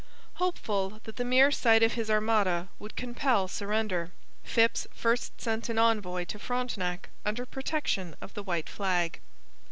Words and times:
Hopeful 0.41 0.97
that 1.05 1.17
the 1.17 1.23
mere 1.23 1.51
sight 1.51 1.83
of 1.83 1.93
his 1.93 2.09
armada 2.09 2.69
would 2.79 2.95
compel 2.95 3.47
surrender, 3.47 4.11
Phips 4.43 4.87
first 4.95 5.39
sent 5.39 5.69
an 5.69 5.77
envoy 5.77 6.23
to 6.25 6.39
Frontenac 6.39 7.09
under 7.23 7.45
protection 7.45 8.15
of 8.19 8.33
the 8.33 8.41
white 8.41 8.67
flag. 8.67 9.19